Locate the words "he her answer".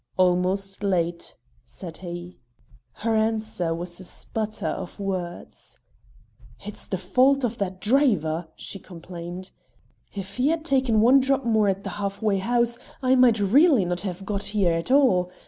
1.97-3.71